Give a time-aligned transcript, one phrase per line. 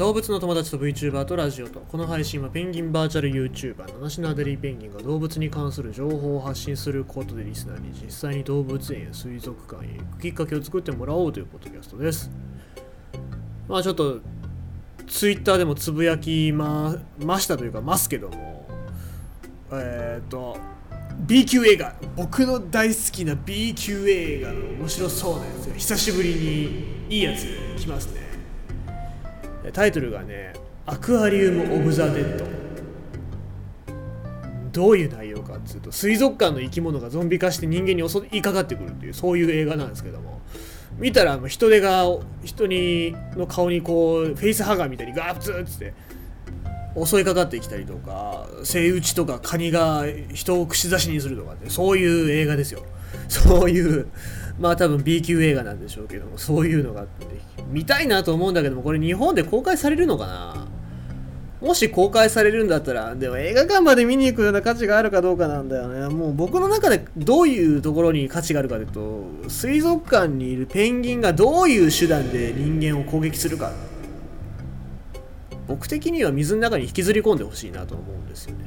[0.00, 12.30] 動物の友達と VTuber とラジオとこの配信はペンギンバーチャル YouTuber 七種のアデリーペンギンが動物に関する情報を発信することでリスナーに実際に動物園や水族館へ行くきっかけを作ってもらおうというポッドキャストです。
[13.68, 14.20] まあちょっと
[15.06, 18.66] Twitter でもつぶやきまましたというかますけども
[19.70, 20.56] えっ、と
[21.26, 27.44] B 級映画僕の大好きな B 級映画の面白そうなやつが久しぶりにいいやつ
[27.78, 28.29] 来ますね。
[29.72, 30.52] タイトルがね
[30.86, 32.44] 「アクアリウム・オブ・ザ・デッド」
[34.72, 40.40] どういう内容かっていうと水族館の生き物がゾンビ化して人間に襲いかかってくるっていうそういう映画なんですけども。
[40.98, 42.04] 見たらヒトデが
[42.44, 45.94] 人にの顔にこうフェイスハガーみたいにガーッツーッつって
[47.02, 52.84] 襲いかかってきたりとかセイウチとかカニが人を串刺しにするとかってそういう映画ですよ。
[53.28, 54.08] そういう
[54.58, 57.26] まあ多分 B 級映画なんでしょうけどもそういうのがあって
[57.68, 60.66] 見たいなと思うんだけどもこれ日本で公開されるのかな？
[61.60, 66.08] もし公開されるんだったらでも映画館まで見に行くような価値があるかどうかなんだよね。
[66.08, 73.72] もう僕の中でどういうところに価値があるかというと水族館にいるペンギンがどういう手段で人間を攻撃するか。
[75.68, 78.64] 僕的には水の中に引きずり込んでほしいなと思うんですよね。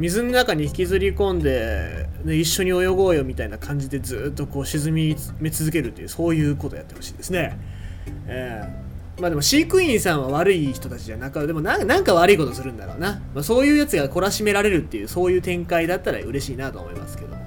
[0.00, 5.14] 水の中に引きずり込んで、ね、一緒に泳ごうよみたいな感じでずっとこう沈み
[5.50, 7.58] 続けるというそういうことをやってほしいですね。
[8.26, 17.42] えー、まあでも飼育員さんは悪い人たちじゃなくでもなんか悪いことするんだろうな、まあ、そういうやつが懲らしめられるっていうそういう展開だったら嬉しいなと思いますけども。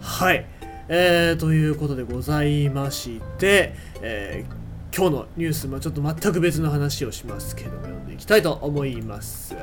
[0.00, 0.46] はい。
[0.88, 9.54] えー、ということでございまして、えー、今日のニュース、ま、ちょっと全く別の話をしますけども読んでいきたいと思います。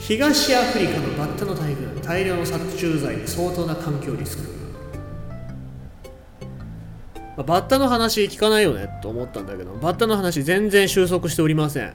[0.00, 4.42] 東アフリカのバッタの大群大量の殺虫剤で相当な環境リスク。
[7.36, 11.92] まあ、バッタの話聞かないよねと思ったんだけどバッタの話全然収束しておりません。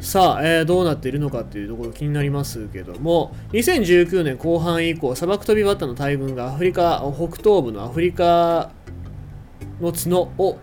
[0.00, 8.70] さあ、えー、どうなっているのかっていうところ気になりますけども2019年後半以降砂漠飛びバッタの大群がアフリカ北東部のアフリカ
[9.78, 10.58] の角を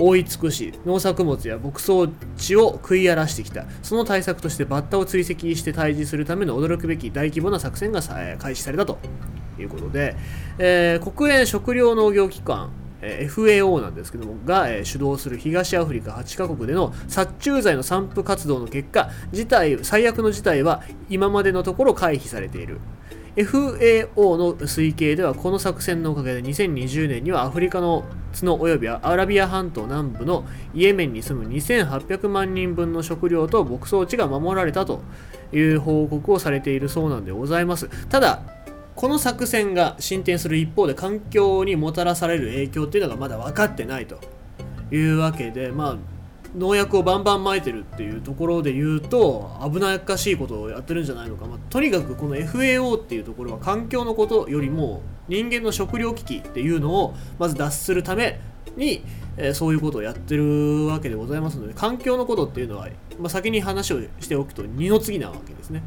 [0.00, 1.92] 覆い尽くし農作物や牧草
[2.36, 3.66] 地を食い荒らしてきた。
[3.82, 8.00] その対策としてバッタを追跡して退治するための驚くべき大規模な作戦が
[8.38, 8.98] 開始されたと。
[9.58, 10.16] いうことで、
[10.58, 12.70] えー、国連食糧農業機関
[13.02, 22.78] FAO なんですけどもが、主導する東アフリカ8カ国での殺虫剤の散布活動の結果事態最悪の事態は今までのところ回避されている。
[23.36, 35.02] FAO の推計ではこの作戦のおかげで2020年にはアフリカの角及びアラビア半島南部のイエメンに住む2800万人分の食料と牧草地が守られたと
[35.52, 37.88] いう報告をされているそうなんでございます。
[38.08, 38.42] ただ
[38.94, 44.20] この作戦が進展する一方で環境にもたらされる影響っていうのがまだ分かってないと
[44.94, 45.96] いうわけでまあ
[46.56, 58.40] 農薬をバンバン撒いてるっていうところで言うと危なっかしいことをやってるんじゃないのか、まあ、とにかくこの FAO っていうところは環境のことよりも人間の食糧危機っていうのをまず脱するため
[58.76, 59.04] に、
[59.36, 62.88] え、そういうことをやってるわけでございますので環境のことっていうのは、
[63.18, 65.82] まあ、先に話をしておくと二の次なわけですね。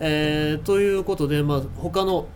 [0.00, 2.26] えー、ということで、まあ、他の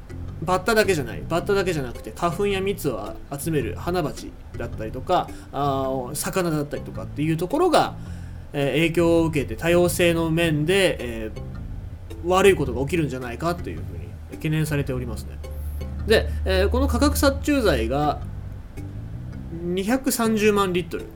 [0.42, 1.22] バッタだけじゃない。
[1.28, 7.96] バッタだけじゃなくて花粉や蜜を集める花鉢だったりとかあ魚だったりとかっていうところが、
[8.52, 15.38] えー、影響を受けて多様性の面で、えー、悪いことが起きるんじゃないかというふうに懸念されておりますね。
[16.06, 18.20] で、えー、この価格殺虫剤が
[19.64, 21.06] 230万リットル。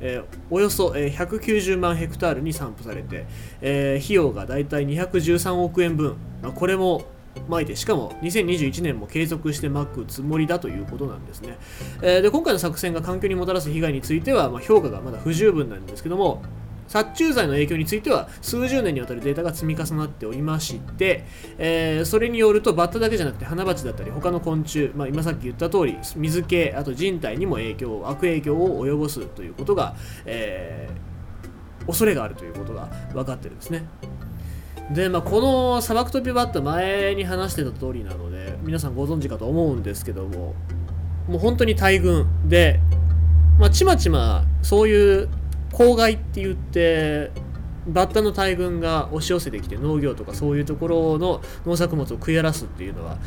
[0.00, 3.26] えー、およそ、えー、190万ヘクタールに散布されて、
[3.60, 7.02] えー、費用がだいたい213億円分、まあ、これも
[7.48, 11.58] まいてしかも2021年も継続してまくつもりだということなんですね、
[12.02, 16.42] えー、で今回の作戦が環境にもたらす被害については、まあ、評価がまだ不十分なんですけども
[16.88, 21.24] 殺虫剤の影響については数十年にわたるデータが積み重なっておりまして、
[21.58, 29.94] えー、それによるとバッタだけじゃなくて花鉢だったり他の昆虫、まあ、今さっき言った通り水気あと人体にも影響悪影響を及ぼすということが、
[30.24, 33.86] えー、恐れがあるということが分かってるんですね。
[34.90, 40.54] で、まあ、この砂漠飛びバット前に話してた通りなので皆さんご存知かと思うんですけども
[41.28, 42.80] もう本当に大群で、
[43.58, 45.28] まあ、ちまちまそういう
[45.72, 47.30] 公害って言って
[47.88, 53.18] バッタの大群が押し寄せてきて農業とかそういうところの農作物を食い荒らすっていうのは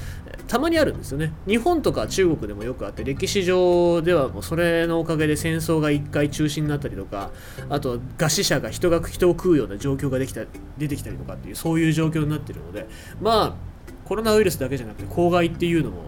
[0.48, 7.31] たまにあるんですよね日本とか中国でもよくあって歴史上ではもうそれのおかげで戦争が一回中止になったりとか
[7.69, 10.42] あと餓死者が人が人を食うような状況ができた
[10.78, 12.88] 出てきたりとかっていうそういう状況になってるので
[13.19, 13.72] まあ
[14.06, 16.04] コロナウイルスだけじゃなくて公害っていうのも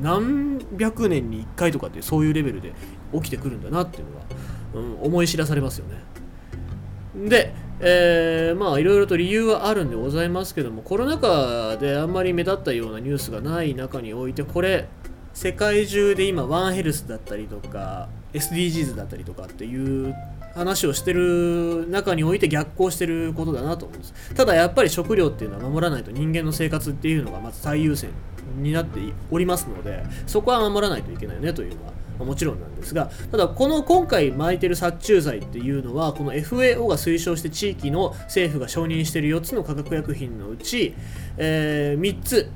[0.00, 2.72] 何百年に1回とかってそういうレベルで
[3.12, 7.28] 起きてくるんだなっていうのが、うん、思い知らされますよね。
[7.28, 14.88] で、えー、まあいろいろと理由はあるんでございますけどもコロナ禍であんまり目立ったようなニュースがない中においてこれ
[15.32, 20.14] 世界中で今ワンヘルスだったりとか SDGs だったりとかっていう
[20.54, 24.34] 話をしてる中において逆行してることだなと思うんです。
[24.34, 28.10] ただやっぱり食料っていうのは守らないと人間の生活っていうのがまず最優先
[28.56, 29.00] になって
[29.30, 31.92] おりますのでそこは守らないといけないよねというのは
[32.24, 40.94] もちろんなんですがただこの今回巻いてる殺虫剤っていうのはこの FAO が推奨して地域の政府が承認している4つの化学薬品のうち、
[41.36, 42.50] えー、3つ。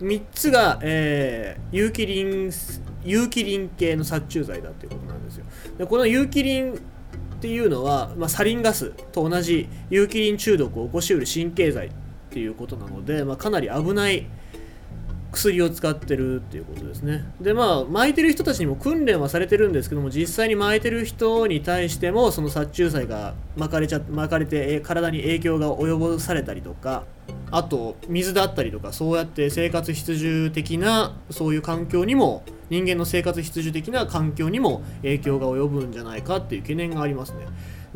[0.00, 2.50] 3つが、えー、有機リン
[3.02, 5.46] 有機リン系の殺虫剤だっていうことなんですよ。
[5.78, 11.90] でこの有機リンっていうのは、まあ、サリンガスと同じ有機リン中毒を起こしうる神経剤っ
[12.30, 14.26] ていうことなので、まあ、かなり危ない
[15.32, 17.24] 薬を使ってるっていうことですね。
[17.40, 27.04] でまあ巻いてる人たちにも訓練はされてるんですけども実際に巻いてる人に対してもその殺虫剤が巻かれちゃ巻かれて体に影響が及ぼされたりとか
[27.50, 37.46] あと水だったりとかそうやって生活必需的なそういう環境にも人間の生活必需的な環境にも影響が及ぶんじゃないかっていう懸念がありますね。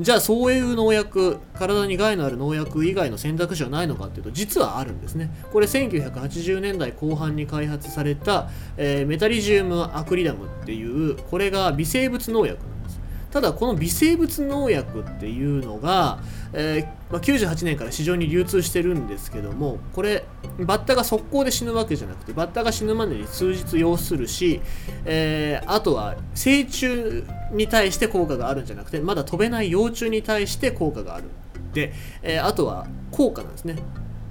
[0.00, 5.30] じゃあそういう農薬体に害のある農薬以外の選択肢はないのかっていうと実はあるんですね。
[5.52, 8.48] これ1980年代後半に開発された、
[8.78, 12.69] えー、メタリジウムアクリダムっていうこれが微生物農薬
[13.30, 16.18] ただこの微生物農薬っていうのが、
[16.52, 20.24] えーまあ、98年から市場に流通してるんですけどもこれ
[20.58, 24.60] バッタが速攻で死ぬわけじゃなくてバッタが死ぬまでに数日要するし、
[25.04, 31.24] えー、あとは成虫に対して効果があるんじゃなくてまだ飛べない幼虫に対して効果がある。
[31.72, 31.92] で、
[32.22, 33.76] えー、あとは効果なんですね。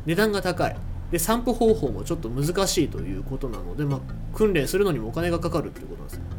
[0.06, 0.76] 値段が高い。
[1.12, 4.00] で散布方法もちょっと難しいということなので、まあ、
[4.36, 6.39] 訓練するのにもお金がかかるっていうことなんです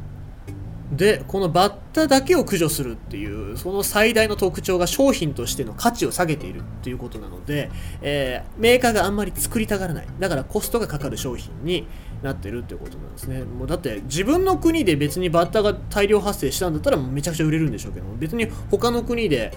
[0.92, 7.70] でこのバッタだけを駆除するっていうその最大の特徴が商品としての価値を下げているっていうことなので、
[8.02, 10.06] えー、メーカーがあんまり作りたがらない。
[10.18, 11.86] だからコストがかかる商品に
[12.22, 13.44] なってるっていうことなんですね。
[13.44, 19.52] もうだって自分の国で別にバッタが大量発生したんだったらめちゃくちゃ売れるんでしょうけども別に他の国で、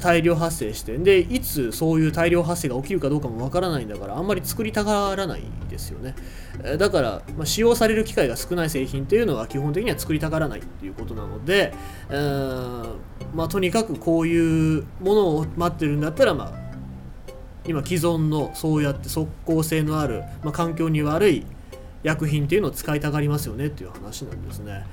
[0.00, 6.14] 大量発生してでいつそういう大量発生が起きるかどうかもわからないんだからあんまり作りたがらないですよね、
[6.78, 10.62] だから、まあ、使用される機会が少ない製品っていうのは基本的には作りたがらない。
[10.78, 11.74] っていうことなので、
[12.08, 12.96] えー、
[13.34, 16.52] まあ、とにかくこういうものを待ってるんだったらまあ
[17.66, 21.46] 今既存のそうやって即効性のある、まあ、環境に悪い
[22.04, 24.86] 薬品っていうのを使いたがりますよねっていう話なんですね。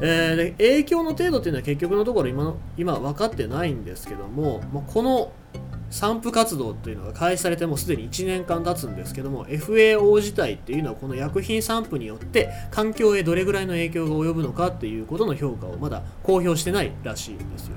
[0.00, 5.32] えー、で影響の程度っていうのは結局のところ今の今分かってないんですけども、まあ、この
[5.94, 17.76] 散布活動っていうのが開始されてもうすでに1年間経つんですけども FAO 自体っていうのはこの薬品散布によって環境へどれぐらいの影響が及ぶのかっていうことの評価をまだ公表してないらしいんですよ。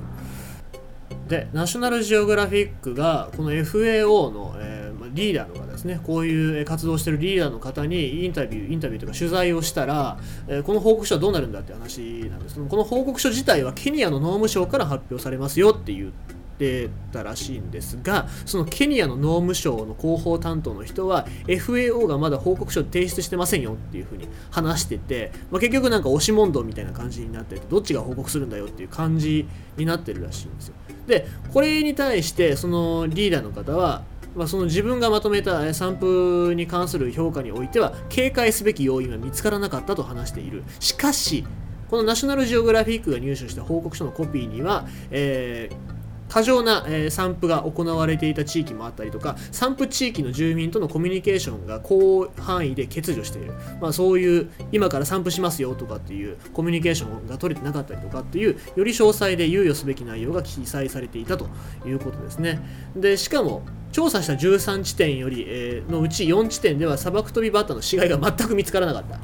[1.28, 10.18] でナショナルジオグラフィックがこの FAO の、えー、リーダーの方ですねこういう活動してるリーダーの方にインタビューインタビューとか取材をしたら、
[10.48, 12.00] えー、この報告書はどうなるんだって話
[12.32, 16.14] なんですけどこの報告書自体はケニアの農務省から発表されますよっていう
[16.58, 29.48] ってたらしいんですがそのケニアの農務省の広報担当の人は FAO がまだ報告書提出してませんよっていうふうに話してて、まあ、結局なんか押し問答みたいな感じになっててどっちが報告するんだよっていう感じ
[29.78, 30.74] になってるらしいんですよ。
[31.06, 34.04] でこれに対してそのリーダーの方は
[34.36, 40.64] まあ、その自分がまとめた散布に関する評価においては警戒すべき要因は見つからなかったと話している。
[40.80, 41.44] しかし
[41.90, 45.87] このナショナルジオグラフィックが入手した報告書のコピーには、えー
[46.30, 61.48] 過剰な、えー、散布が行われていた地域もあったりとか散布地域の住民とのコミュニケーションが広範囲で欠如している、まあ、そういう今から散布しますよとかっていうコミュニケーションが取れてなかったりとかっていうより詳細で猶予すべき内容が記載されていたと
[61.86, 62.60] いうことですね。
[62.96, 69.20] でしかも調査した13地点より、えー、のうち4地点では砂漠飛びバッタの死骸が全く見つからなかった。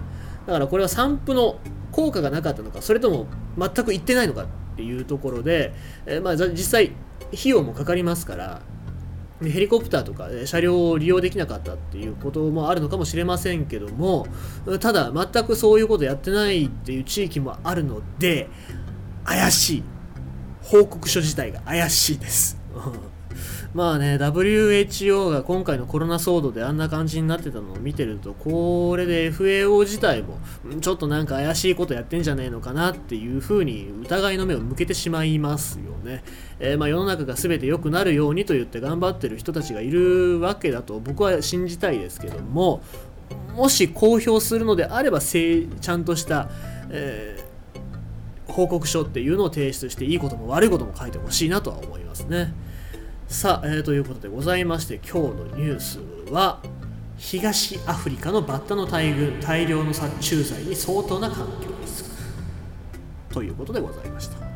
[0.46, 1.60] だからこれは散布の
[1.92, 4.46] 効果がなかったのかそれとも全く行ってないのか。
[4.74, 5.74] っていうところで、
[6.06, 6.92] え、まあ、実際
[7.34, 8.62] 費用もかかりますから
[9.42, 14.28] ヘリコプターとか車両を利用できなかったっていうこともあるのかもしれませんけども
[14.80, 18.50] ただ全くそういうことやってないっていう地域もあるので
[19.26, 19.84] 怪しい。
[20.64, 22.58] 報告書自体が怪しいです。
[23.74, 30.38] まあね、WHO が今回のコロナ騒動であんな感じになってたのを見てると、これで FAO 自体も、
[30.80, 36.24] ちょっとなんか怪しいことやってんじゃねえのかなっていうふうに疑いの目を向けてしまいますよね。
[36.60, 42.84] えー、まあ世の中が全て良くなるようにと言って頑張ってる人たちがいるわけだと僕は信じたいですけども、
[43.56, 46.50] もし公表するのであればちゃんとした、
[46.92, 52.54] えー、報告書っていうのを提出していいことも悪いことも書いてほしいなとは思いますね
[53.34, 56.00] さあ、えー、ということでございまして今日のニュース
[56.32, 56.62] は
[57.18, 63.34] 東アフリカのバッタの大群大量の殺虫剤に相当な環境リスク。
[63.34, 64.53] ということでございました。